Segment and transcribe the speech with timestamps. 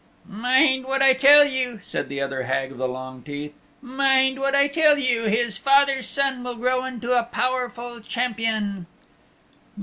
[0.27, 3.53] "Mind what I tell you," said the other Hag of the Long Teeth.
[3.83, 5.25] "Mind what I tell you.
[5.25, 8.87] His father's son will grow into a powerful champion."